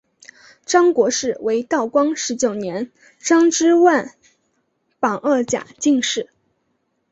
[0.65, 4.15] 张国士为道光十九年张之万
[4.99, 6.31] 榜二甲进士。